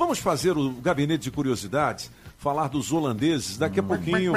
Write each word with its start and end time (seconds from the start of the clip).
Vamos 0.00 0.18
fazer 0.18 0.56
o 0.56 0.72
gabinete 0.72 1.24
de 1.24 1.30
curiosidades, 1.30 2.10
falar 2.40 2.68
dos 2.68 2.90
holandeses. 2.90 3.58
Daqui 3.58 3.78
a 3.78 3.82
pouquinho, 3.82 4.32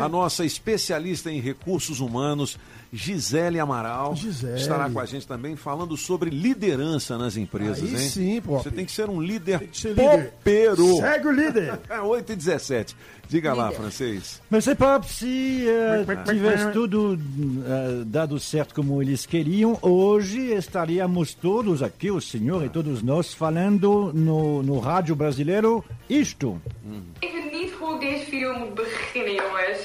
a 0.00 0.08
nossa 0.08 0.44
especialista 0.44 1.30
em 1.30 1.40
recursos 1.40 1.98
humanos, 1.98 2.56
Gisele 2.92 3.58
Amaral, 3.58 4.14
Gisele. 4.14 4.60
estará 4.60 4.88
com 4.88 5.00
a 5.00 5.04
gente 5.04 5.26
também 5.26 5.56
falando 5.56 5.96
sobre 5.96 6.30
liderança 6.30 7.18
nas 7.18 7.36
empresas, 7.36 7.82
Aí 7.82 7.90
hein? 7.90 8.08
sim, 8.08 8.40
pô. 8.40 8.58
Você 8.58 8.70
tem 8.70 8.86
que 8.86 8.92
ser 8.92 9.10
um 9.10 9.20
líder 9.20 9.58
que 9.60 9.76
ser 9.76 9.88
líder. 9.88 10.30
popeiro. 10.30 10.96
Segue 10.96 11.26
o 11.26 11.32
líder. 11.32 11.80
É 11.90 12.00
8 12.00 12.32
e 12.32 12.36
17. 12.36 12.96
Diga 13.28 13.52
lá, 13.52 13.70
francês. 13.72 14.40
Mas 14.48 14.66
é 14.68 14.74
Pop, 14.74 15.06
se 15.06 15.66
eh, 15.66 16.04
tivesse 16.24 16.70
tudo 16.72 17.18
eh, 17.66 18.04
dado 18.06 18.38
certo 18.38 18.74
como 18.74 19.02
eles 19.02 19.26
queriam, 19.26 19.78
hoje 19.82 20.52
estaríamos 20.52 21.34
todos 21.34 21.82
aqui, 21.82 22.10
o 22.10 22.20
senhor 22.20 22.64
e 22.64 22.68
todos 22.68 23.02
nós, 23.02 23.34
falando 23.34 24.12
no, 24.14 24.62
no 24.62 24.78
rádio 24.78 25.14
brasileiro 25.16 25.84
isto. 26.08 26.60
Niet 26.88 27.37
hoe 27.98 28.06
deze 28.06 28.24
video 28.24 28.58
moet 28.58 28.74
beginnen, 28.74 29.34
jongens. 29.34 29.80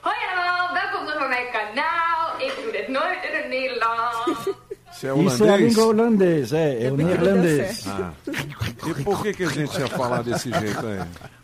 Hoi 0.00 0.16
allemaal, 0.32 0.74
welkom 0.74 1.06
terug 1.06 1.18
bij 1.18 1.28
mijn 1.28 1.50
kanaal. 1.52 2.40
Ik 2.40 2.52
doe 2.62 2.72
dit 2.72 2.88
nooit 2.88 3.20
in 3.28 3.34
het 3.36 3.48
Nederlands. 3.48 4.48
Você 4.90 5.06
é 5.06 5.24
Isso 5.24 5.44
é 5.44 5.48
a 5.48 5.52
holandês? 5.52 5.60
língua 5.60 5.84
holandês, 5.84 6.52
é, 6.52 6.84
é 6.84 6.92
o 6.92 6.96
neerlandês. 6.96 7.86
Ah. 7.86 8.12
E 8.86 9.02
por 9.04 9.22
que, 9.22 9.32
que 9.32 9.44
a 9.44 9.48
gente 9.48 9.78
ia 9.78 9.86
falar 9.86 10.22
desse 10.22 10.50
jeito 10.52 10.86
aí? 10.86 11.00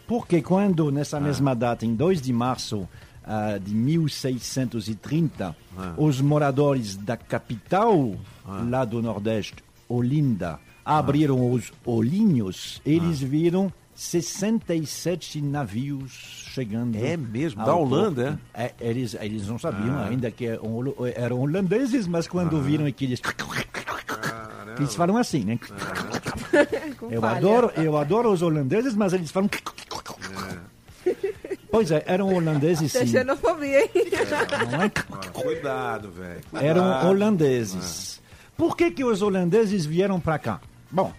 Porque 0.06 0.42
quando, 0.42 0.91
nessa 0.91 1.20
mesma 1.20 1.54
data, 1.54 1.87
em 1.87 1.95
2 1.95 2.20
de 2.20 2.32
março 2.32 2.88
ah, 3.24 3.59
de 3.59 3.74
1630, 3.74 5.56
os 5.96 6.20
moradores 6.20 6.96
da 6.96 7.16
capital, 7.16 8.15
lá 8.68 8.84
do 8.84 9.01
Nordeste, 9.01 9.56
Olinda, 9.88 10.59
abriram 10.84 11.52
os 11.52 11.73
olhinhos, 11.84 12.82
eles 12.84 13.20
viram 13.20 13.73
67 13.95 15.41
navios 15.41 16.12
chegando. 16.52 16.96
É 16.96 17.16
mesmo? 17.16 17.65
Da 17.65 17.74
Holanda, 17.74 18.24
porto. 18.24 18.41
É, 18.55 18.73
eles, 18.80 19.15
eles 19.21 19.46
não 19.46 19.59
sabiam 19.59 19.99
ainda 19.99 20.30
que 20.30 20.46
eram 21.15 21.41
holandeses, 21.41 22.07
mas 22.07 22.27
quando 22.27 22.60
viram 22.60 22.87
aqueles... 22.87 23.21
Eles 24.79 24.95
falam 24.95 25.16
assim, 25.16 25.45
né? 25.45 25.59
Com 26.99 27.10
Eu 27.10 27.24
adoro, 27.24 27.71
eu 27.77 27.96
adoro 27.96 28.33
os 28.33 28.43
holandeses, 28.43 28.95
mas 28.95 29.13
eles 29.13 29.30
falam. 29.30 29.49
Pois 31.71 31.90
é, 31.90 32.02
eram 32.07 32.33
holandeses 32.33 32.93
sim. 32.93 33.07
xenofobia, 33.07 33.83
hein? 33.83 33.90
Não 34.71 34.83
é? 34.83 34.90
Ah, 35.13 35.29
cuidado, 35.33 36.11
velho. 36.11 36.40
Eram 36.55 37.09
holandeses. 37.09 38.21
Por 38.57 38.77
que, 38.77 38.90
que 38.90 39.05
os 39.05 39.23
holandeses 39.23 39.85
vieram 39.85 40.21
para 40.21 40.38
cá? 40.38 40.61
Bom, 40.90 41.13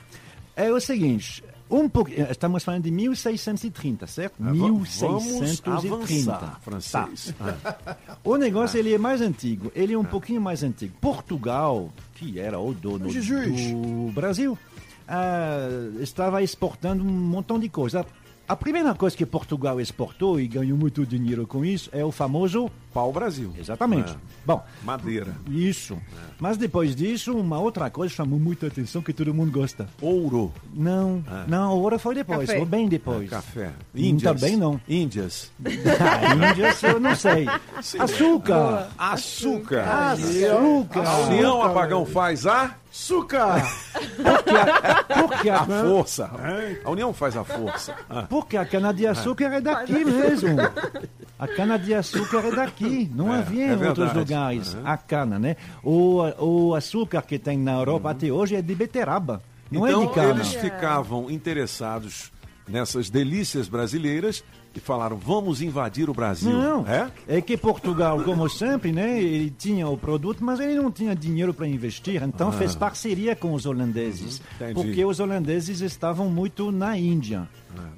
é 0.55 0.71
o 0.71 0.79
seguinte. 0.79 1.43
Um 1.69 1.89
pouco, 1.89 2.11
estamos 2.11 2.63
falando 2.63 2.83
de 2.83 2.91
1630, 2.91 4.05
certo? 4.05 4.35
Ah, 4.39 4.45
va- 4.45 4.53
Vamos 4.53 4.89
1630. 4.97 6.33
avançar, 6.35 6.59
francês. 6.61 7.33
Ah, 7.39 7.95
O 8.23 8.37
negócio 8.37 8.77
ele 8.79 8.93
é 8.93 8.97
mais 8.99 9.19
antigo, 9.21 9.71
ele 9.75 9.93
é 9.93 9.97
um 9.97 10.03
pouquinho 10.05 10.39
mais 10.39 10.61
antigo. 10.63 10.93
Portugal, 11.01 11.89
que 12.15 12.39
era 12.39 12.59
o 12.59 12.71
dono 12.73 13.09
Jesus. 13.09 13.71
do 13.71 14.11
Brasil, 14.13 14.57
ah, 15.07 15.67
estava 15.99 16.43
exportando 16.43 17.03
um 17.03 17.07
montão 17.07 17.57
de 17.59 17.67
coisas. 17.67 18.05
A 18.47 18.55
primeira 18.55 18.93
coisa 18.93 19.17
que 19.17 19.25
Portugal 19.25 19.81
exportou 19.81 20.39
e 20.39 20.47
ganhou 20.47 20.77
muito 20.77 21.03
dinheiro 21.03 21.47
com 21.47 21.65
isso 21.65 21.89
é 21.91 22.05
o 22.05 22.11
famoso. 22.11 22.69
Pau 22.93 23.11
Brasil. 23.11 23.53
Exatamente. 23.59 24.11
É. 24.13 24.15
Bom, 24.45 24.63
Madeira. 24.83 25.35
isso. 25.49 25.97
Mas 26.39 26.55
depois 26.55 26.95
disso, 26.95 27.35
uma 27.35 27.59
outra 27.59 27.89
coisa 27.89 28.13
chamou 28.13 28.39
muita 28.39 28.67
atenção 28.67 29.01
que 29.01 29.11
todo 29.11 29.33
mundo 29.33 29.51
gosta. 29.51 29.89
Ouro. 29.99 30.53
Não, 30.73 31.21
não, 31.47 31.73
o 31.73 31.81
ouro 31.81 31.99
foi 31.99 32.15
depois, 32.15 32.47
Café. 32.47 32.59
ou 32.59 32.65
bem 32.65 32.87
depois. 32.87 33.29
Café. 33.29 33.67
Hum, 33.93 33.99
Índias. 33.99 34.39
Também 34.39 34.55
não. 34.55 34.79
Índias. 34.87 35.51
A 35.65 36.51
Índia, 36.51 36.73
eu 36.83 36.99
não 36.99 37.15
sei. 37.15 37.47
Açúcar. 37.99 38.89
Açúcar. 38.97 40.11
Açúcar. 40.11 41.05
A 41.05 41.17
União 41.27 41.63
Apagão 41.63 42.05
faz 42.05 42.45
a, 42.47 42.63
Açúcar. 42.65 42.79
Porque 45.21 45.49
a, 45.49 45.57
a 45.61 45.65
força. 45.65 46.31
A 46.83 46.89
União 46.89 47.13
faz 47.13 47.35
a 47.35 47.43
força. 47.43 47.93
Ah, 48.09 48.23
porque 48.29 48.55
a 48.55 48.65
cana-de-açúcar 48.65 49.51
é 49.53 49.61
daqui 49.61 50.05
mesmo. 50.05 50.55
A 51.37 51.47
cana-de-açúcar 51.47 52.45
é 52.45 52.51
daqui, 52.51 53.11
não 53.13 53.33
É, 53.33 53.39
havia 53.39 53.65
é 53.65 53.73
em 53.73 53.85
outros 53.85 54.13
lugares. 54.13 54.73
Uhum. 54.73 54.81
A 54.87 54.97
cana, 54.97 55.37
né? 55.37 55.57
O, 55.83 56.21
o 56.39 56.73
açúcar 56.75 57.21
que 57.23 57.37
tem 57.37 57.57
na 57.57 57.73
Europa 57.73 58.11
até 58.11 58.31
hoje 58.31 58.55
é 58.55 58.61
de 58.61 58.73
beterraba, 58.73 59.41
não 59.69 59.85
então 59.87 60.03
é 60.03 60.07
de 60.07 60.13
cana. 60.13 60.29
eles 60.29 60.53
ficavam 60.53 61.29
interessados 61.29 62.31
nessas 62.67 63.09
delícias 63.09 63.67
brasileiras 63.67 64.43
e 64.75 64.79
falaram: 64.79 65.17
vamos 65.17 65.61
invadir 65.61 66.09
o 66.09 66.13
Brasil. 66.13 66.51
Não, 66.51 66.85
É? 66.87 67.09
é 67.27 67.41
que 67.41 67.55
Portugal, 67.55 68.21
como 68.23 68.49
sempre, 68.49 68.91
né, 68.91 69.21
ele 69.21 69.49
tinha 69.49 69.87
o 69.87 69.97
produto, 69.97 70.43
mas 70.43 70.59
ele 70.59 70.75
não 70.75 70.91
tinha 70.91 71.15
dinheiro 71.15 71.53
para 71.53 71.67
investir, 71.67 72.21
então 72.23 72.51
fez 72.51 72.75
parceria 72.75 73.35
com 73.35 73.53
os 73.53 73.65
holandeses, 73.65 74.41
Uhum, 74.59 74.73
porque 74.73 75.03
os 75.05 75.19
holandeses 75.19 75.79
estavam 75.81 76.29
muito 76.29 76.71
na 76.71 76.97
Índia. 76.97 77.47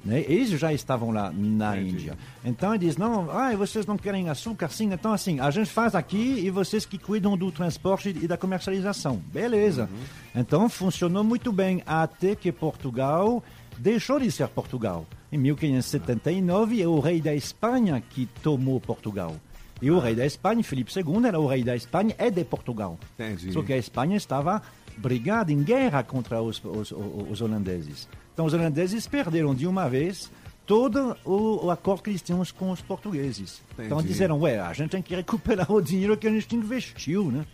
Né? 0.04 0.24
Eles 0.26 0.50
já 0.58 0.72
estavam 0.72 1.12
lá 1.12 1.30
na 1.32 1.76
Entendi. 1.76 1.90
Índia. 1.94 2.18
Então 2.44 2.74
ele 2.74 2.84
diz, 2.86 2.96
não, 2.96 3.30
ah, 3.30 3.54
vocês 3.54 3.86
não 3.86 3.96
querem 3.96 4.28
açúcar? 4.28 4.68
Sim, 4.70 4.92
então 4.92 5.12
assim, 5.12 5.38
a 5.38 5.50
gente 5.52 5.70
faz 5.70 5.94
aqui 5.94 6.40
e 6.44 6.50
vocês 6.50 6.84
que 6.84 6.98
cuidam 6.98 7.36
do 7.36 7.52
transporte 7.52 8.08
e 8.08 8.26
da 8.26 8.36
comercialização. 8.36 9.22
Beleza. 9.32 9.82
Uhum. 9.90 10.40
Então 10.40 10.68
funcionou 10.68 11.22
muito 11.22 11.52
bem 11.52 11.82
até 11.86 12.34
que 12.34 12.50
Portugal 12.50 13.42
deixou 13.78 14.18
de 14.18 14.30
ser 14.30 14.48
Portugal. 14.48 15.06
Em 15.30 15.38
1579 15.38 16.82
é 16.82 16.86
o 16.86 17.00
rei 17.00 17.20
da 17.20 17.34
Espanha 17.34 18.02
que 18.10 18.26
tomou 18.42 18.80
Portugal. 18.80 19.36
E 19.80 19.90
o 19.90 19.98
rei 19.98 20.14
da 20.14 20.26
Espanha, 20.26 20.62
Filipe 20.64 20.92
II, 20.96 21.26
era 21.26 21.38
o 21.38 21.46
rei 21.46 21.62
da 21.62 21.76
Espanha 21.76 22.14
e 22.18 22.30
de 22.30 22.44
Portugal. 22.44 22.98
Entendi. 23.14 23.52
Só 23.52 23.62
que 23.62 23.72
a 23.72 23.76
Espanha 23.76 24.16
estava 24.16 24.60
brigada 24.96 25.52
em 25.52 25.62
guerra 25.62 26.02
contra 26.02 26.42
os, 26.42 26.62
os, 26.64 26.92
os 26.92 27.40
holandeses. 27.40 28.08
Então 28.34 28.46
os 28.46 28.52
holandeses 28.52 29.06
perderam 29.06 29.54
de 29.54 29.66
uma 29.66 29.88
vez 29.88 30.30
todo 30.66 31.16
o, 31.24 31.66
o 31.66 31.70
acordo 31.70 32.02
que 32.02 32.10
eles 32.10 32.22
tinham 32.22 32.42
com 32.56 32.70
os 32.70 32.82
portugueses. 32.82 33.62
Então 33.72 33.98
Entendi. 33.98 34.12
disseram, 34.12 34.40
ué, 34.40 34.58
a 34.58 34.72
gente 34.72 34.90
tem 34.90 35.02
que 35.02 35.14
recuperar 35.14 35.70
o 35.70 35.80
dinheiro 35.80 36.16
que 36.16 36.26
a 36.26 36.30
gente 36.30 36.54
investiu, 36.54 37.30
né? 37.30 37.46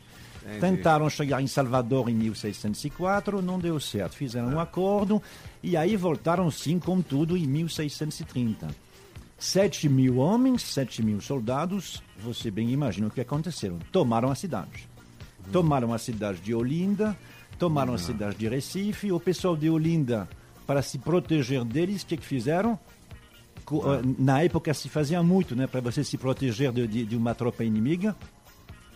Entendi. 0.44 0.60
Tentaram 0.60 1.08
chegar 1.08 1.40
em 1.42 1.46
Salvador 1.46 2.08
em 2.10 2.14
1604, 2.14 3.40
não 3.40 3.58
deu 3.58 3.80
certo. 3.80 4.14
Fizeram 4.14 4.48
um 4.48 4.60
acordo 4.60 5.22
e 5.62 5.76
aí 5.76 5.96
voltaram 5.96 6.50
sim 6.50 6.78
com 6.78 7.00
tudo 7.00 7.36
em 7.36 7.46
1630. 7.46 8.68
7 9.38 9.88
mil 9.88 10.18
homens, 10.18 10.62
7 10.62 11.02
mil 11.02 11.20
soldados, 11.20 12.02
você 12.22 12.50
bem 12.50 12.70
imagina 12.70 13.08
o 13.08 13.10
que 13.10 13.20
aconteceram. 13.20 13.78
Tomaram 13.90 14.30
a 14.30 14.34
cidade. 14.34 14.88
Tomaram 15.52 15.92
a 15.92 15.98
cidade 15.98 16.40
de 16.40 16.54
Olinda, 16.54 17.16
tomaram 17.58 17.92
a 17.94 17.98
cidade 17.98 18.36
de 18.36 18.48
Recife. 18.48 19.12
O 19.12 19.20
pessoal 19.20 19.56
de 19.56 19.68
Olinda, 19.68 20.28
para 20.66 20.80
se 20.82 20.98
proteger 20.98 21.64
deles, 21.64 22.02
o 22.02 22.06
que, 22.06 22.16
que 22.16 22.24
fizeram? 22.24 22.78
Co- 23.64 23.94
eh, 23.94 24.00
Na 24.18 24.42
época 24.42 24.72
se 24.72 24.88
fazia 24.88 25.22
muito, 25.22 25.54
né? 25.56 25.66
Para 25.66 25.80
você 25.80 26.02
se 26.04 26.16
proteger 26.16 26.72
de, 26.72 26.86
de- 26.86 27.04
de 27.04 27.16
uma 27.16 27.34
tropa 27.34 27.64
inimiga, 27.64 28.14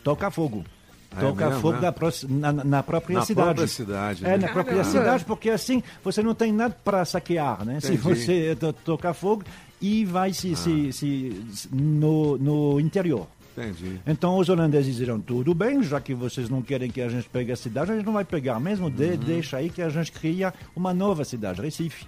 toca 0.05 0.31
fogo. 0.31 0.65
Ah, 1.11 1.19
é 1.19 1.21
Toca 1.27 1.47
mesmo, 1.47 1.61
fogo 1.63 1.79
é? 1.79 1.81
na, 1.81 1.93
pró- 1.93 2.11
na, 2.29 2.53
na 2.53 2.83
própria 2.83 3.19
Na 3.19 3.25
cidade. 3.25 3.47
própria 3.47 3.67
cidade, 3.67 4.25
É, 4.25 4.29
né? 4.31 4.37
na 4.47 4.49
própria 4.53 4.77
Caramba. 4.77 4.91
cidade, 4.99 5.25
porque 5.25 5.49
assim 5.51 5.83
você 6.05 6.23
não 6.23 6.35
tem 6.35 6.53
nada 6.53 6.77
para 6.85 7.05
saquear, 7.05 7.65
né? 7.65 7.81
Se 7.81 7.95
Entendi. 7.95 8.03
você 8.03 8.57
to- 8.57 8.73
tocar 8.73 9.15
fogo 9.15 9.43
e 9.81 10.05
vai 10.05 10.33
se, 10.35 10.53
Ah. 10.53 10.57
se, 10.57 10.93
se- 10.93 11.69
no, 11.73 12.37
no 12.37 12.79
interior. 12.81 13.27
Entendi. 13.57 13.99
Então 14.07 14.37
os 14.39 14.49
holandeses 14.49 14.95
disseram, 14.95 15.19
tudo 15.19 15.53
bem, 15.55 15.83
já 15.83 16.01
que 16.01 16.15
vocês 16.15 16.49
não 16.49 16.63
querem 16.63 16.91
que 16.91 17.01
a 17.01 17.09
gente 17.09 17.29
pegue 17.29 17.51
a 17.51 17.57
cidade, 17.57 17.91
a 17.91 17.97
gente 17.97 18.07
não 18.07 18.13
vai 18.13 18.25
pegar 18.25 18.61
mesmo, 18.61 18.89
de, 18.91 19.05
Uhum. 19.05 19.17
deixa 19.17 19.57
aí 19.57 19.69
que 19.71 19.83
a 19.83 19.89
gente 19.89 20.13
cria 20.13 20.53
uma 20.77 20.93
nova 20.95 21.25
cidade, 21.25 21.61
Recife. 21.61 22.07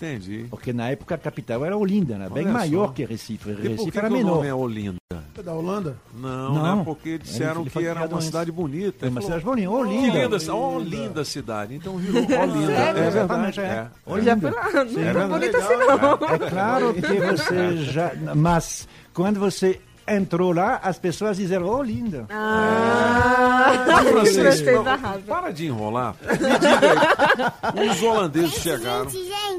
Entendi. 0.00 0.46
Porque 0.48 0.72
na 0.72 0.88
época 0.88 1.14
a 1.14 1.18
capital 1.18 1.64
era 1.64 1.76
Olinda, 1.76 2.14
era 2.14 2.30
bem 2.30 2.44
Olha 2.44 2.52
maior 2.52 2.86
só. 2.86 2.92
que 2.92 3.04
Recife. 3.04 3.50
E 3.50 3.54
por 3.54 3.62
Recife 3.62 3.90
que, 3.90 3.98
era 3.98 4.08
que 4.08 4.14
o 4.14 4.16
menor. 4.16 4.36
nome 4.36 4.48
é 4.48 4.54
Olinda? 4.54 4.96
É 5.36 5.42
da 5.42 5.54
Holanda? 5.54 5.96
Não, 6.14 6.54
Não. 6.54 6.76
né? 6.76 6.82
Porque 6.84 7.16
disseram 7.18 7.62
Ele 7.62 7.70
que 7.70 7.86
era 7.86 8.06
uma 8.06 8.20
cidade 8.20 8.52
bonita. 8.52 9.06
É 9.06 9.08
uma 9.08 9.20
cidade 9.22 9.42
bonita, 9.44 9.68
Que 9.68 9.74
Olinda. 9.74 10.18
linda, 10.28 10.54
oh, 10.54 10.78
linda 10.78 11.24
cidade. 11.24 11.74
Então 11.74 11.96
virou 11.96 12.22
Olinda. 12.22 12.66
Sério? 12.76 13.02
É 13.02 13.06
Exatamente, 13.08 13.60
verdade. 13.60 13.90
é. 14.06 14.16
É. 14.18 14.22
Já 14.22 14.36
fui 14.36 14.50
lá, 14.50 14.70
não 14.72 15.02
é 15.02 15.08
É 15.08 15.12
tão 15.14 15.28
bonita 15.28 15.58
assim 15.58 15.76
não. 15.76 16.34
É 16.34 16.50
claro 16.50 16.94
que 16.94 17.00
você 17.00 17.76
já. 17.84 18.12
Mas 18.34 18.88
quando 19.14 19.40
você 19.40 19.80
entrou 20.08 20.52
lá, 20.52 20.80
as 20.82 20.98
pessoas 20.98 21.36
disseram, 21.36 21.68
oh, 21.68 21.82
linda. 21.82 22.26
Ah, 22.30 23.84
não, 23.86 24.82
arrasa. 24.86 25.22
para 25.26 25.52
de 25.52 25.66
enrolar. 25.66 26.16
Me 26.20 26.36
diga 26.58 27.82
aí. 27.82 27.88
Os 27.90 28.02
holandeses 28.02 28.54
chegaram. 28.54 29.06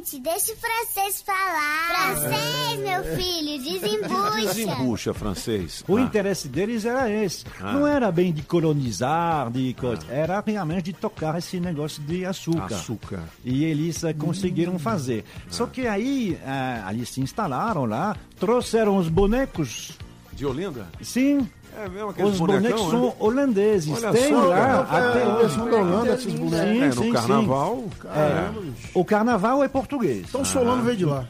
Gente, 0.02 0.20
deixa 0.20 0.54
o 0.54 0.56
francês 0.58 1.22
falar. 1.22 2.16
Francês, 2.16 2.80
meu 2.80 3.04
filho, 3.16 3.62
desembucha. 3.62 4.42
Desembucha, 4.42 5.14
francês. 5.14 5.84
O 5.88 5.98
Ah, 5.98 6.02
interesse 6.02 6.48
deles 6.48 6.86
era 6.86 7.08
esse. 7.08 7.46
Ah. 7.62 7.74
Não 7.74 7.86
era 7.86 8.12
bem 8.12 8.34
de 8.34 8.42
colonizar, 8.42 9.52
de 9.52 9.76
coisa. 9.76 10.02
Era 10.10 10.44
realmente 10.46 10.86
de 10.86 10.94
tocar 10.94 11.38
esse 11.38 11.60
negócio 11.60 12.02
de 12.02 12.26
açúcar. 12.26 12.76
Açúcar. 12.76 13.24
E 13.46 13.64
eles 13.64 14.04
eh, 14.04 14.12
conseguiram 14.14 14.80
fazer. 14.80 15.24
Só 15.52 15.68
que 15.68 15.86
aí, 15.86 16.36
ah, 16.46 16.92
eles 16.92 17.10
se 17.10 17.22
instalaram 17.22 17.86
lá, 17.86 18.18
trouxeram 18.40 18.98
os 18.98 19.08
bonecos. 19.08 19.92
De 20.34 20.46
Olinda? 20.48 20.88
Sim, 21.02 21.48
É 21.78 21.90
mesmo 21.90 22.10
aqueles 22.10 22.32
os 22.34 22.40
bonecos 22.40 22.84
né? 22.84 22.90
são 22.92 23.14
holandeses. 23.20 24.04
Olha 24.04 24.12
Tem 24.12 24.30
só, 24.30 24.44
lá 24.46 24.80
até 24.82 25.22
É, 25.22 25.26
hoje. 25.28 25.40
eles 25.42 25.52
são 25.54 25.70
da 25.70 25.78
Holanda, 25.78 26.14
esses 26.14 26.34
bonecos. 26.34 26.60
Sim, 26.70 26.82
É, 26.82 26.86
no 26.88 26.94
sim, 26.94 27.02
sim. 27.04 27.12
carnaval. 27.14 27.84
Caramba, 28.00 28.62
bicho. 28.62 28.90
O 28.94 29.06
carnaval 29.06 29.64
é 29.64 29.68
português. 29.68 30.26
Então 30.30 30.44
Solano 30.46 30.84
veio 30.84 30.98
de 30.98 31.06
lá. 31.06 31.26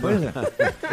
Pois 0.00 0.22
é. 0.22 0.32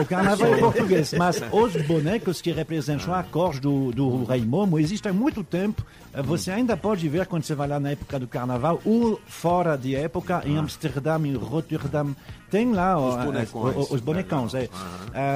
O 0.02 0.06
carnaval 0.06 0.54
é 0.54 0.58
português, 0.58 1.14
mas 1.14 1.42
os 1.52 1.76
bonecos 1.86 2.42
que 2.42 2.52
representam 2.52 3.14
a 3.14 3.24
cor 3.24 3.60
do, 3.60 3.92
do 3.92 4.24
Rei 4.24 4.42
Momo 4.46 4.80
existem 4.80 5.12
há 5.12 5.14
muito 5.14 5.44
tempo. 5.44 5.86
Você 6.26 6.52
ainda 6.52 6.76
pode 6.76 7.08
ver 7.08 7.26
quando 7.26 7.44
você 7.44 7.56
vai 7.56 7.68
lá 7.70 7.80
na 7.80 7.92
época 7.92 8.20
do 8.20 8.28
carnaval 8.28 8.82
ou 8.84 9.20
fora 9.28 9.78
de 9.78 9.96
época, 9.96 10.42
em 10.46 10.58
Amsterdã, 10.58 11.18
em 11.26 11.36
Rotterdam. 11.36 12.14
Tem 12.50 12.70
lá 12.74 13.00
Os 13.00 13.24
bonecões. 13.24 13.78
os, 13.78 13.92
os 13.92 14.02
bonecões. 14.02 14.54
É. 14.54 14.68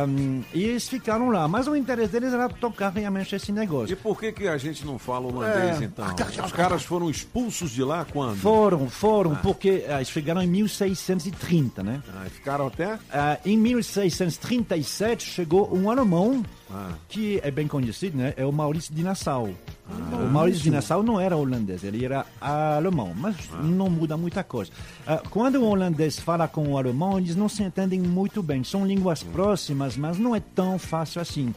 Um, 0.05 0.43
e 0.53 0.65
eles 0.65 0.85
ficaram 0.89 1.29
lá, 1.29 1.47
mas 1.47 1.65
o 1.65 1.73
interesse 1.73 2.11
deles 2.11 2.33
era 2.33 2.49
tocar 2.49 2.89
realmente 2.89 3.33
esse 3.33 3.51
E 3.51 3.53
negócio. 3.53 3.95
por 3.95 4.19
que, 4.19 4.33
que 4.33 4.49
a 4.49 4.57
gente 4.57 4.85
não 4.85 4.99
fala 4.99 5.27
holandês, 5.27 5.81
É. 5.81 5.85
então? 5.85 6.05
Os 6.45 6.51
caras 6.51 6.83
foram 6.83 7.09
expulsos 7.09 7.71
de 7.71 7.81
lá 7.83 8.05
quando? 8.11 8.35
Foram, 8.35 8.89
foram, 8.89 9.33
porque 9.35 9.85
eh, 9.87 9.95
eles 9.95 10.09
chegaram 10.09 10.41
em 10.41 10.47
1630, 10.47 11.83
né? 11.83 12.01
Ah, 12.13 12.25
ficaram 12.29 12.67
até? 12.67 12.99
Ah, 13.09 13.34
em 13.45 13.57
1637 13.57 15.23
chegou 15.29 15.73
um 15.75 15.89
alemão 15.89 16.43
Ah. 16.71 16.91
que 17.09 17.39
é 17.43 17.51
bem 17.51 17.67
conhecido, 17.67 18.17
né? 18.17 18.33
É 18.37 18.45
o 18.45 18.51
Maurício 18.51 18.93
de 18.93 19.03
Nassau. 19.03 19.49
o 19.87 20.31
Maurício 20.31 20.63
de 20.63 20.71
Nassau 20.71 21.03
não 21.03 21.19
era 21.19 21.35
holandês, 21.37 21.83
ele 21.83 22.03
era 22.03 22.25
alemão, 22.41 23.13
mas 23.15 23.35
não 23.63 23.89
muda 23.89 24.17
muita 24.17 24.43
coisa. 24.43 24.71
Ah, 25.05 25.21
quando 25.29 25.55
o 25.57 25.65
holandês 25.69 26.19
fala 26.19 26.47
com 26.47 26.67
o 26.69 26.77
alemão, 26.77 27.17
eles 27.19 27.35
não 27.35 27.47
se 27.47 27.61
entendem 27.63 27.99
muito 28.01 28.41
bem. 28.41 28.63
São 28.63 28.85
línguas 28.85 29.21
próximas, 29.23 29.95
mas 29.95 30.17
não 30.17 30.35
é 30.35 30.39
tão 30.39 30.79
fácil 30.79 31.21
assim. 31.21 31.53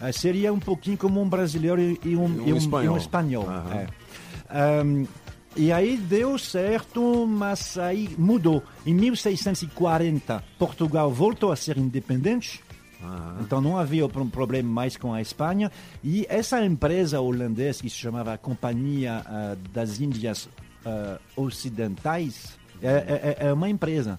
Ah, 0.00 0.12
seria 0.12 0.52
um 0.52 0.58
pouquinho 0.60 0.96
como 0.96 1.20
um 1.22 1.28
brasileiro 1.28 1.80
e 1.80 1.98
e 2.04 2.16
um, 2.16 2.46
E 2.48 2.52
um 2.52 2.56
espanhol. 2.56 2.84
e 2.84 2.88
um 2.88 2.96
espanhol. 2.96 3.46
É. 3.72 3.86
E 5.58 5.72
aí 5.72 5.96
deu 5.96 6.38
certo, 6.38 7.26
mas 7.26 7.76
aí 7.76 8.14
mudou. 8.16 8.62
Em 8.86 8.94
1640, 8.94 10.42
Portugal 10.58 11.10
voltou 11.12 11.50
a 11.50 11.56
ser 11.56 11.76
independente. 11.76 12.60
Então 13.40 13.60
não 13.60 13.76
havia 13.76 14.06
um 14.06 14.28
problema 14.30 14.68
mais 14.68 14.96
com 14.96 15.12
a 15.12 15.20
Espanha. 15.20 15.70
E 16.02 16.24
essa 16.28 16.64
empresa 16.64 17.20
holandesa, 17.20 17.82
que 17.82 17.90
se 17.90 17.96
chamava 17.96 18.36
Companhia 18.38 19.22
ah, 19.26 19.56
das 19.72 20.00
Índias 20.00 20.48
ah, 20.86 21.18
Ocidentais, 21.36 22.56
é, 22.80 23.36
é- 23.40 23.46
é 23.48 23.52
uma 23.52 23.68
empresa. 23.68 24.18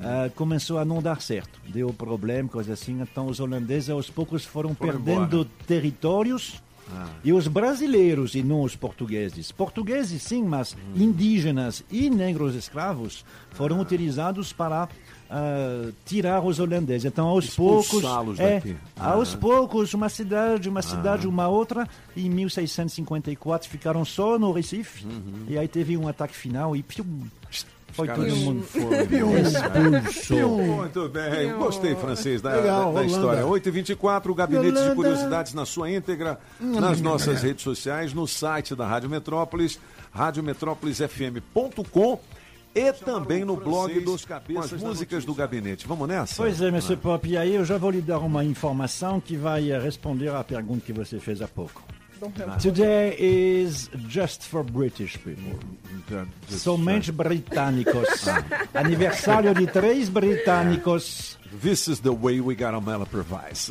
Ah, 0.00 0.30
começou 0.34 0.78
a 0.78 0.84
não 0.84 1.00
dar 1.02 1.20
certo. 1.22 1.60
Deu 1.68 1.92
problema, 1.92 2.48
coisa 2.48 2.74
assim. 2.74 3.00
Então 3.00 3.26
os 3.26 3.40
holandeses 3.40 3.88
aos 3.90 4.10
poucos 4.10 4.44
foram, 4.44 4.74
Foram 4.74 4.92
perdendo 4.92 5.36
embora. 5.40 5.48
territórios. 5.66 6.62
E 7.24 7.32
os 7.32 7.48
brasileiros 7.48 8.34
e 8.34 8.42
não 8.42 8.62
os 8.62 8.76
portugueses. 8.76 9.50
Portugueses 9.50 10.22
sim, 10.22 10.42
mas 10.44 10.76
indígenas 10.94 11.82
e 11.90 12.10
negros 12.10 12.54
escravos 12.54 13.24
foram 13.52 13.80
utilizados 13.80 14.52
para 14.52 14.88
ah, 15.30 15.90
tirar 16.04 16.44
os 16.44 16.60
holandeses. 16.60 17.06
Então, 17.06 17.26
aos 17.26 17.50
poucos, 17.56 18.04
é, 18.38 18.54
daqui. 18.60 18.76
aos 18.98 19.34
Ah. 19.34 19.38
poucos, 19.38 19.94
uma 19.94 20.08
cidade, 20.08 20.68
uma 20.68 20.82
cidade, 20.82 21.26
uma 21.26 21.48
outra. 21.48 21.88
E 22.14 22.26
em 22.26 22.30
1654 22.30 23.68
ficaram 23.68 24.04
só 24.04 24.38
no 24.38 24.52
Recife. 24.52 25.06
E 25.48 25.56
aí 25.58 25.66
teve 25.66 25.96
um 25.96 26.06
ataque 26.06 26.34
final 26.36 26.76
e 26.76 26.84
foi 27.94 28.06
caras 28.06 28.26
todo 28.26 28.36
mundo 28.36 28.64
expulso. 28.64 30.48
Muito 30.48 31.08
bem, 31.08 31.52
gostei, 31.56 31.94
francês, 31.94 32.42
da, 32.42 32.54
Legal, 32.56 32.92
da- 32.92 33.00
da 33.00 33.06
história. 33.06 33.44
8h24, 33.46 34.30
o 34.30 34.34
Gabinete 34.34 34.82
de. 34.88 34.94
Curiosidades 34.94 35.54
na 35.54 35.64
sua 35.66 35.90
íntegra, 35.90 36.38
nas 36.60 37.00
nossas 37.00 37.42
redes 37.42 37.62
sociais, 37.64 38.12
no 38.12 38.26
site 38.26 38.74
da 38.74 38.86
Rádio 38.86 39.08
Metrópolis, 39.10 39.78
radiometrópolisfm.com 40.12 42.20
e 42.74 42.92
também 42.92 43.44
no 43.44 43.56
blog 43.56 44.00
dos 44.00 44.24
Cabeças, 44.24 44.70
com 44.70 44.74
as 44.76 44.82
músicas 44.82 45.24
do 45.24 45.34
Gabinete. 45.34 45.86
Vamos 45.86 46.08
nessa? 46.08 46.34
Pois 46.36 46.60
é, 46.60 46.68
Mr. 46.68 46.96
Pop, 46.96 47.28
e 47.28 47.36
aí 47.36 47.54
eu 47.54 47.64
já 47.64 47.78
vou 47.78 47.90
lhe 47.90 48.00
dar 48.00 48.18
uma 48.18 48.44
informação 48.44 49.20
que 49.20 49.36
vai 49.36 49.62
responder 49.78 50.28
à 50.30 50.42
pergunta 50.42 50.82
que 50.84 50.92
você 50.92 51.20
fez 51.20 51.40
há 51.40 51.46
pouco. 51.46 51.80
Today 52.60 53.16
is 53.18 53.90
just 54.08 54.42
for 54.42 54.62
British 54.62 55.16
people. 55.18 55.58
Somente 56.48 57.12
britânicos. 57.12 58.26
Aniversário 58.74 59.54
de 59.54 59.66
três 59.66 60.08
britânicos. 60.08 61.38
This 61.62 61.88
is 61.88 62.00
the 62.00 62.10
way 62.10 62.40
we 62.40 62.54
got 62.54 62.74
Amela. 62.74 63.06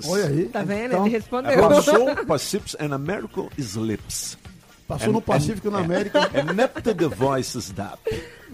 Olha 0.08 0.26
aí. 0.28 0.46
Tá 0.46 0.64
vendo? 0.64 0.94
Então, 0.94 1.06
Ele 1.06 1.16
respondeu. 1.16 1.70
Passou, 1.70 2.16
Pacifics 2.26 2.76
and 2.80 2.94
American 2.94 3.50
Slips. 3.58 4.38
Passou 4.88 5.14
no 5.14 5.22
Pacífico 5.22 5.68
e 5.70 5.72
na 5.72 5.80
América. 5.80 6.30
And 6.34 6.54
not 6.54 6.82
the 6.82 7.08
voices 7.08 7.72
that. 7.74 7.98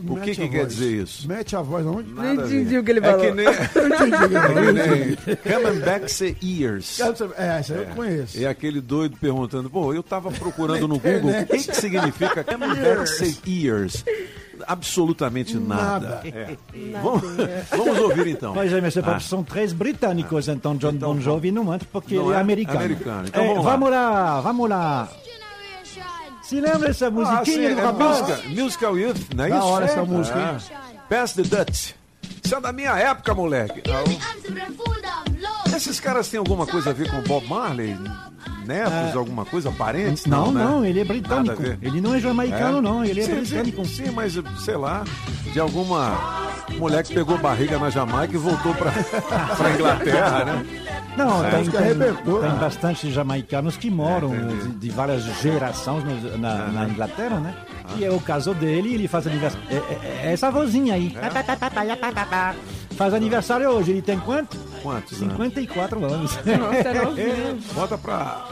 O 0.08 0.16
que, 0.22 0.32
que 0.36 0.48
quer 0.50 0.66
dizer 0.66 1.04
isso? 1.04 1.28
Mete 1.28 1.56
a 1.56 1.62
voz 1.62 1.86
aonde? 1.86 2.10
Não 2.14 2.34
entendi 2.34 2.78
o 2.78 2.84
que 2.84 2.92
ele 2.92 3.00
É 3.00 3.04
falou. 3.04 3.20
que 3.26 3.32
nem, 3.32 3.46
é 3.48 3.54
que 3.68 5.26
nem 5.34 5.36
Coming 5.38 5.80
Back 5.82 6.12
Say 6.12 6.36
Years. 6.44 7.00
É, 7.38 7.60
essa 7.60 7.74
eu 7.74 7.86
conheço. 7.96 8.38
É 8.42 8.46
aquele 8.48 8.82
doido 8.82 9.18
perguntando, 9.20 9.70
pô, 9.70 9.94
eu 9.94 10.02
tava 10.04 10.32
procurando 10.32 10.88
no 10.88 10.98
Google 11.00 11.32
o 11.32 11.46
que, 11.46 11.58
que 11.68 11.76
significa 11.76 12.44
Coming 12.44 12.76
Back 12.76 13.08
Say 13.08 13.38
Years. 13.48 14.04
Absolutamente 14.68 15.58
nada. 15.58 16.10
Nada. 16.10 16.22
É. 16.26 16.58
Vamos, 17.02 17.22
vamos 17.72 17.98
ouvir 18.00 18.28
então. 18.28 18.54
Pois 18.54 18.72
é, 18.72 18.78
Mr. 18.78 19.02
Pop, 19.02 19.24
são 19.24 19.42
três 19.44 19.72
britânicos, 19.72 20.48
então 20.50 20.76
John 20.76 20.92
Então, 20.92 21.14
Bon 21.16 21.22
Jovi 21.22 21.50
não 21.52 21.74
entra 21.74 21.88
porque 21.92 22.16
não 22.16 22.26
ele 22.26 22.34
é 22.34 22.38
é? 22.38 22.40
americano. 22.42 22.80
Americano. 22.80 23.28
Então 23.28 23.44
É, 23.44 23.48
vamos 23.54 23.66
lá. 23.66 23.72
vamos 23.72 23.90
lá, 23.90 24.42
vamos 24.42 24.70
lá. 24.70 25.10
Se 26.50 26.60
lembra 26.60 26.88
dessa 26.88 27.06
Ah, 27.08 27.10
sim, 27.10 27.14
musiquinha 27.16 27.76
do 27.76 27.80
é 27.82 27.84
rapaz? 27.84 28.20
musical, 28.22 28.50
musical 28.50 28.98
Youth, 28.98 29.34
não 29.36 29.44
é 29.46 29.50
Da 29.50 29.58
isso? 29.58 29.68
hora 29.68 29.86
essa 29.86 30.00
É. 30.00 30.04
música, 30.04 30.40
hein? 30.40 30.58
Pass 31.08 31.34
the 31.34 31.44
Dutch. 31.44 31.92
Isso 32.44 32.56
é 32.56 32.60
da 32.62 32.74
minha 32.74 32.98
época, 32.98 33.36
moleque. 33.36 33.84
Esses 35.80 35.98
caras 35.98 36.28
têm 36.28 36.38
alguma 36.38 36.68
coisa 36.68 36.90
a 36.90 36.94
ver 36.94 37.10
com 37.10 37.22
Bob 37.22 37.48
Marley? 37.48 37.96
Netos, 38.66 39.16
alguma 39.16 39.46
coisa? 39.46 39.72
Parentes? 39.72 40.26
Não, 40.26 40.52
né? 40.52 40.62
não, 40.62 40.84
ele 40.86 41.00
é 41.00 41.06
britânico. 41.06 41.64
Ele 41.82 42.02
não 42.02 42.14
é 42.16 42.20
jamaicano, 42.20 42.80
É? 42.80 42.82
não, 42.82 43.06
ele 43.06 43.22
é 43.22 43.24
sim, 43.24 43.36
britânico. 43.36 43.86
Sim, 43.86 44.06
sim, 44.08 44.12
mas 44.12 44.34
sei 44.66 44.76
lá, 44.76 45.06
de 45.54 45.58
alguma 45.58 46.18
mulher 46.78 47.02
que 47.04 47.14
pegou 47.14 47.38
barriga 47.38 47.80
na 47.80 47.90
Jamaica 47.90 48.36
e 48.36 48.38
voltou 48.38 48.76
pra, 48.76 48.92
pra 49.56 49.72
Inglaterra, 49.72 50.44
né? 50.46 50.66
Não, 51.18 51.50
tem, 51.50 51.64
que 51.64 51.72
tem, 51.72 51.82
tem 51.88 51.96
né? 51.98 52.58
bastante 52.60 53.10
jamaicanos 53.12 53.78
que 53.78 53.90
moram 53.90 54.34
É, 54.36 54.38
de, 54.40 54.68
de 54.74 54.90
várias 54.90 55.24
gerações 55.42 56.04
no- 56.04 56.38
na, 56.38 56.68
na 56.68 56.90
Inglaterra, 56.90 57.40
né? 57.40 57.56
E 57.98 58.04
é 58.04 58.12
o 58.12 58.20
caso 58.20 58.54
dele, 58.54 58.94
ele 58.96 59.08
faz 59.08 59.26
aniversário. 59.26 59.66
É, 59.72 59.76
é- 59.76 60.28
é 60.28 60.34
essa 60.34 60.52
vozinha 60.52 60.94
aí. 60.94 61.16
Faz 62.98 63.14
aniversário 63.14 63.70
hoje, 63.70 63.92
ele 63.92 64.02
tem 64.02 64.20
quanto? 64.20 64.58
Quantos? 64.82 65.20
né? 65.22 65.30
54 65.36 66.06
anos. 66.06 66.36
Nossa, 66.36 66.94
novinho. 67.06 67.60
Bota 67.74 67.98
pra, 67.98 68.48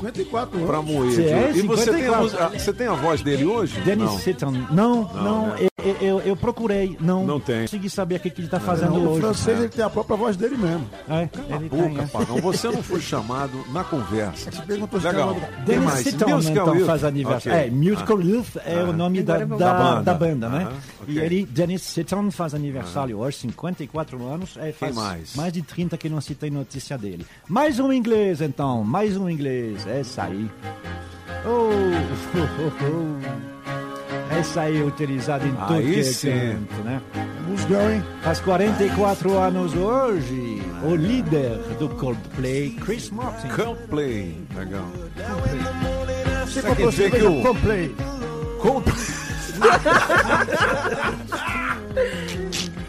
54 0.00 0.60
pra 0.66 0.78
anos. 0.78 0.90
moer. 0.90 1.10
Você 1.12 1.22
é 1.24 1.50
e 1.54 1.62
você 1.62 1.90
tem, 1.92 2.06
a, 2.06 2.18
54. 2.18 2.22
música- 2.22 2.48
você 2.58 2.72
tem 2.72 2.86
a 2.86 2.92
voz 2.94 3.22
dele 3.22 3.44
hoje? 3.44 3.80
Dennis 3.80 4.04
Não. 4.10 4.18
Seaton. 4.18 4.50
Não, 4.70 5.04
não, 5.14 5.46
né? 5.48 5.68
Eu, 5.84 5.96
eu, 6.00 6.20
eu 6.20 6.36
procurei, 6.36 6.96
não. 7.00 7.24
Não 7.26 7.38
tem. 7.40 7.62
Consegui 7.62 7.90
saber 7.90 8.16
o 8.16 8.20
que, 8.20 8.30
que 8.30 8.40
ele 8.40 8.46
está 8.46 8.58
fazendo 8.60 8.92
Não, 8.92 9.04
o 9.04 9.10
hoje. 9.10 9.20
francês 9.20 9.58
ele 9.58 9.68
tem 9.68 9.84
a 9.84 9.90
própria 9.90 10.16
voz 10.16 10.36
dele 10.36 10.56
mesmo. 10.56 10.88
É, 11.08 11.28
ele 11.54 11.68
tem, 11.68 11.88
Boca, 11.90 12.02
é. 12.02 12.06
Pagão, 12.06 12.36
você 12.38 12.68
não 12.68 12.82
foi 12.82 13.00
chamado 13.00 13.64
na 13.72 13.84
conversa. 13.84 14.50
Você 14.50 14.62
perguntou 14.62 15.00
se 15.00 15.06
Legal. 15.06 15.34
Tem 15.34 15.64
Dennis 15.64 15.84
mais? 15.84 16.04
Musical 16.04 16.40
então, 16.40 16.74
Youth? 16.76 16.86
faz 16.86 17.04
aniversário. 17.04 17.58
Ok. 17.58 17.68
É, 17.68 17.70
Musical 17.70 18.20
Youth 18.22 18.56
é 18.64 18.82
o 18.82 18.92
nome 18.92 19.22
da, 19.22 19.38
da, 19.38 19.44
Da 19.44 19.74
banda. 19.74 20.02
da 20.02 20.14
banda, 20.14 20.48
né? 20.48 20.62
Aham, 20.64 20.72
ok. 21.02 21.14
E 21.14 21.18
ele, 21.18 21.46
Dennis 21.46 21.82
Seaton, 21.82 22.30
faz 22.30 22.54
aniversário 22.54 23.18
hoje, 23.18 23.38
54 23.38 24.26
anos. 24.26 24.56
É, 24.56 24.72
faz 24.72 24.94
mais? 24.94 25.36
mais 25.36 25.52
de 25.52 25.62
30 25.62 25.96
que 25.98 26.08
não 26.08 26.20
se 26.20 26.34
tem 26.34 26.50
notícia 26.50 26.96
dele. 26.96 27.26
Mais 27.48 27.78
um 27.78 27.92
inglês, 27.92 28.40
então. 28.40 28.82
Mais 28.84 29.16
um 29.16 29.28
inglês. 29.28 29.86
Essa 29.86 30.24
aí. 30.24 30.50
Oh, 31.46 31.70
oh, 32.34 32.62
oh, 32.62 33.50
oh. 33.50 33.53
Essa 34.38 34.62
aí 34.62 34.80
é 34.80 34.82
utilizada 34.84 35.46
em 35.46 35.52
tudo 35.52 35.74
Aí 35.74 35.92
que 36.14 36.28
é 36.28 36.52
canto, 36.52 36.82
né? 36.84 37.00
Musgão, 37.48 37.90
hein? 37.90 38.02
Faz 38.22 38.40
44 38.40 39.38
anos 39.38 39.74
hoje. 39.74 40.62
O 40.82 40.94
líder 40.94 41.58
do 41.78 41.88
Coldplay, 41.90 42.70
Chris 42.84 43.10
Martin. 43.10 43.48
Coldplay. 43.48 44.36
Legal. 44.56 44.86
Você 46.46 46.62
quer 46.62 46.68
comprou 46.68 46.90
dizer 46.90 47.10
que 47.10 47.16
cerveja 47.20 47.30
o- 47.30 47.42
Coldplay. 47.42 47.94
Coldplay. 48.60 49.04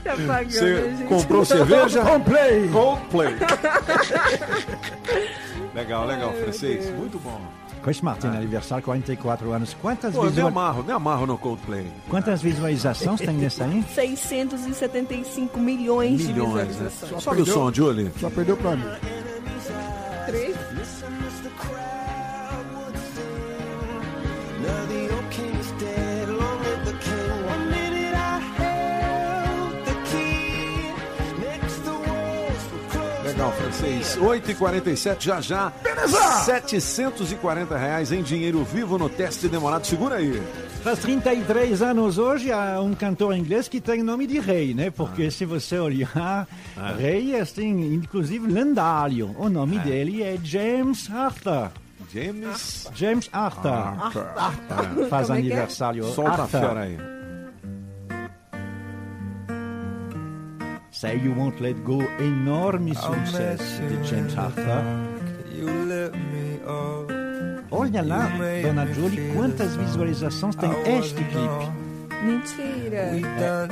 Tá 0.04 0.16
Você 0.44 1.06
comprou 1.08 1.46
cerveja? 1.46 2.02
Coldplay. 2.02 2.70
Coldplay. 2.70 3.36
Legal, 5.76 6.06
legal, 6.08 6.34
francês. 6.34 6.90
Muito 6.98 7.20
bom. 7.20 7.40
Chris 7.84 8.02
Martin, 8.02 8.28
aniversário, 8.28 8.84
44 8.84 9.52
anos. 9.52 9.76
Quantas, 9.80 10.16
Pô, 10.16 10.24
me 10.24 10.30
visual... 10.30 10.48
amarro, 10.48 10.84
me 10.84 10.92
amarro 10.92 11.28
no 11.28 11.38
Coldplay. 11.38 11.86
Quantas 12.10 12.42
visualizações 12.42 13.20
tem 13.20 13.36
nessa 13.36 13.66
aí? 13.66 13.84
675 13.94 15.60
milhões, 15.60 16.20
de 16.20 16.28
Milhões, 16.28 16.56
né? 16.56 16.64
visualizações. 16.66 17.24
Sobe 17.24 17.42
o 17.42 17.46
som, 17.46 17.72
Julie. 17.72 18.12
Só 18.20 18.30
perdeu 18.32 18.58
pra 18.58 18.76
mim. 18.76 18.84
46. 33.76 34.18
8h47, 34.18 35.22
já 35.22 35.42
já. 35.42 35.72
Beleza! 35.84 36.18
740 36.46 37.78
reais 37.78 38.12
em 38.12 38.22
dinheiro 38.22 38.64
vivo 38.64 38.98
no 38.98 39.10
teste 39.10 39.48
demorado. 39.48 39.86
Segura 39.86 40.16
aí. 40.16 40.42
Faz 40.82 41.00
33 41.00 41.82
anos 41.82 42.18
hoje 42.18 42.52
há 42.52 42.80
um 42.80 42.94
cantor 42.94 43.36
inglês 43.36 43.68
que 43.68 43.82
tem 43.82 44.04
nome 44.04 44.28
de 44.28 44.40
rei, 44.40 44.74
né? 44.74 44.90
Porque 44.92 45.24
ah. 45.24 45.32
se 45.32 45.46
você 45.46 45.80
olhar, 45.80 46.48
ah. 46.78 46.94
rei 46.98 47.36
é 47.36 47.42
assim, 47.42 47.94
inclusive 47.94 48.48
lendário. 48.48 49.36
O 49.38 49.50
nome 49.50 49.78
ah. 49.80 49.84
dele 49.84 50.24
é 50.24 50.38
James 50.42 51.10
Arthur. 51.12 51.72
James? 52.14 52.90
James 52.96 53.30
Arthur. 53.34 53.70
Arthur. 53.70 54.28
Ah, 54.36 54.46
Arthur. 54.46 54.74
Arthur. 54.74 55.08
Faz 55.10 55.28
Como 55.28 55.38
é 55.38 55.42
aniversário. 55.42 56.08
É? 56.08 56.12
Solta 56.12 56.44
Arthur. 56.44 56.44
a 56.44 56.48
fera 56.62 56.80
aí. 56.82 57.15
Say 61.06 61.22
You 61.24 61.34
Won't 61.34 61.62
Let 61.62 61.76
Go, 61.84 62.02
enorme 62.20 62.96
sucesso 62.96 63.80
de 63.84 64.04
James 64.10 64.36
Arthur. 64.36 64.82
Olha 67.70 68.02
lá, 68.02 68.32
Dona 68.64 68.88
Julie, 68.92 69.32
quantas 69.36 69.76
visualizações 69.76 70.56
tem 70.56 70.72
este 70.98 71.24
clipe. 71.26 71.85
Mentira. 72.26 73.12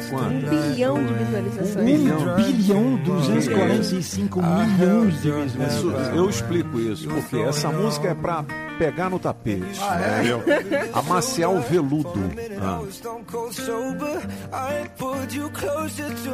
Quanto? 0.09 0.45
Um 0.45 0.49
bilhão 0.49 1.03
de 1.05 1.13
visualizações. 1.13 1.75
1 1.75 2.35
bilhão 2.35 2.95
245 2.97 4.41
milhões 4.41 5.21
de 5.21 5.31
visualizações. 5.31 6.07
eu 6.15 6.29
explico 6.29 6.79
isso, 6.79 7.07
porque 7.07 7.37
essa 7.37 7.69
música 7.69 8.09
é 8.09 8.15
pra 8.15 8.43
pegar 8.77 9.09
no 9.09 9.19
tapete. 9.19 9.63
entendeu? 9.63 10.43
Amaciar 10.93 11.51
o 11.51 11.61
veludo. 11.61 12.13
Ah. 12.61 12.79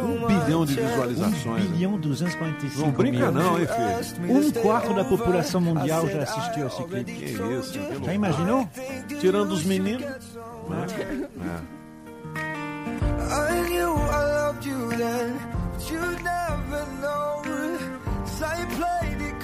Um 0.03 0.27
bilhão 0.27 0.65
de 0.65 0.79
1 0.79 0.87
visualizações. 0.87 1.65
bilhão 1.65 1.99
245 1.99 2.81
Não 2.85 2.91
brinca 2.91 3.31
milhões. 3.31 3.35
não, 3.35 3.59
hein, 3.59 3.67
filho? 3.67 4.37
Um 4.37 4.51
quarto 4.51 4.93
da 4.93 5.03
população 5.03 5.61
mundial 5.61 6.07
já 6.09 6.23
assistiu 6.23 6.67
esse 6.67 6.83
clipe. 6.83 7.11
Que 7.13 7.25
isso, 7.25 7.73
Já 8.03 8.13
imaginou? 8.13 8.67
Tirando 9.19 9.51
os 9.51 9.63
meninos. 9.63 10.05
né? 10.69 10.85
É. 11.75 11.78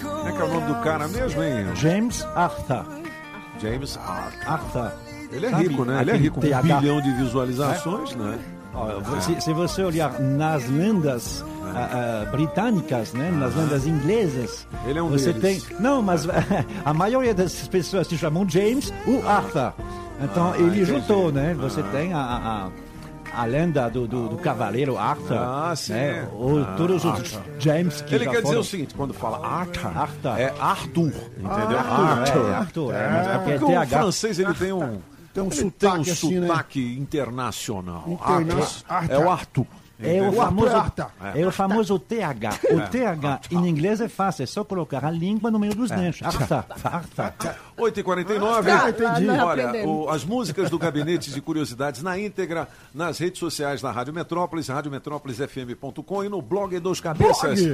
Como 0.02 0.28
é 0.28 0.32
que 0.32 0.42
é 0.42 0.44
o 0.46 0.48
nome 0.54 0.68
do 0.74 0.76
cara 0.82 1.08
mesmo, 1.08 1.44
hein? 1.44 1.66
James 1.76 2.26
Arthur. 2.36 2.86
James 3.60 3.98
Arthur. 3.98 4.50
Arthur. 4.52 4.92
Ele 5.32 5.46
é 5.46 5.50
Sabe 5.50 5.68
rico, 5.68 5.86
né? 5.86 6.02
Ele 6.02 6.12
é 6.12 6.16
rico. 6.16 6.40
Um 6.40 6.42
TH? 6.50 6.62
bilhão 6.80 7.02
de 7.02 7.12
visualizações, 7.14 8.16
né? 8.16 8.40
Ó, 8.74 9.20
Se, 9.22 9.40
se 9.42 9.54
você 9.54 9.84
olhar 9.84 10.20
nas 10.20 10.68
lendas 10.70 11.44
ah, 11.74 12.24
ah, 12.26 12.32
britânicas, 12.32 13.14
né, 13.14 13.32
nas 13.32 13.56
lendas 13.56 13.88
inglesas, 13.88 14.68
Ele 14.86 15.00
é 15.00 15.02
um 15.02 15.08
você 15.10 15.32
deles. 15.32 15.64
tem. 15.64 15.78
Não, 15.80 16.02
mas 16.02 16.28
a 16.84 16.94
maioria 16.94 17.34
das 17.34 17.68
pessoas 17.70 18.08
se 18.08 18.18
chamam 18.18 18.48
James 18.48 18.94
ou 19.08 19.28
Arthur. 19.28 19.74
Então 20.22 20.52
Ah, 20.52 20.58
ele 20.58 20.68
entendi. 20.82 20.86
juntou, 20.86 21.32
né? 21.32 21.54
Você 21.60 21.82
tem 21.84 22.14
a, 22.14 22.20
a, 22.20 22.68
a- 23.42 23.46
lenda 23.46 23.90
do, 23.90 24.08
do, 24.08 24.30
do 24.30 24.38
cavaleiro 24.38 24.98
Arthur, 24.98 25.38
Ah, 25.38 25.74
sim. 25.76 25.94
né? 25.94 26.28
Ou 26.34 26.62
Ah, 26.64 26.74
todos 26.78 27.04
os 27.06 27.40
James 27.60 28.02
que 28.02 28.16
Ele 28.16 28.26
quer 28.26 28.36
dizer 28.38 28.44
foram. 28.48 28.60
o 28.62 28.64
seguinte, 28.64 28.94
quando 28.96 29.14
fala 29.14 29.46
Arthur, 29.46 29.98
Arthur. 29.98 30.40
é 30.40 30.54
Arthur, 30.60 31.12
entendeu? 31.38 31.80
Arthur, 31.80 32.50
é, 32.50 32.54
Arthur, 32.56 32.94
é, 32.96 33.10
mas 33.12 33.28
é 33.28 33.38
porque 33.38 33.60
Porque 33.60 33.74
é 33.74 33.80
o 33.80 33.82
TH. 33.82 33.98
francês 34.00 34.40
ele 34.40 34.54
tem 34.54 34.72
um, 34.74 35.00
Tem 35.34 35.44
um 35.44 35.48
ele 35.48 35.56
sotaque 35.56 35.80
tem 35.80 36.10
um 36.10 36.14
assim, 36.14 36.40
né? 36.40 36.48
sotaque 36.48 36.98
internacional. 36.98 38.04
Interna- 38.08 38.68
Arthur. 38.88 39.14
É 39.14 39.20
o 39.20 39.30
Arthur. 39.30 39.68
É 39.98 40.22
o 40.22 40.30
O 40.30 40.34
famoso, 40.34 40.68
é 41.36 41.48
o 41.48 41.52
famoso 41.52 41.98
TH. 42.00 42.50
O 42.72 42.82
TH 42.90 43.42
em 43.52 43.68
inglês 43.70 44.02
é 44.02 44.10
fácil, 44.10 44.44
é 44.44 44.46
só 44.46 44.64
colocar 44.64 45.06
a 45.06 45.10
língua 45.12 45.50
no 45.50 45.58
meio 45.58 45.74
dos 45.74 45.90
dentes. 45.90 46.22
Arthur, 46.22 46.66
Arthur. 47.18 47.56
8h49. 47.78 48.70
Ah, 48.70 48.90
entendi. 48.90 49.30
Olha, 49.30 49.88
o- 49.88 50.10
as 50.10 50.24
músicas 50.26 50.70
do 50.70 50.78
Gabinete 50.78 51.32
de 51.32 51.42
Curiosidades 51.42 52.02
na 52.04 52.18
íntegra 52.20 52.68
nas 52.94 53.18
redes 53.20 53.40
sociais 53.40 53.82
da 53.82 53.92
Rádio 53.92 54.14
Metrópolis, 54.14 54.68
radiometrópolisfm.com 54.68 56.24
e 56.24 56.30
no 56.30 56.42
blog 56.42 56.78
dos 56.80 57.00
Cabeças. 57.00 57.60
Blog. 57.62 57.74